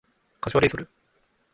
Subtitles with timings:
[0.41, 0.89] 柏レイソル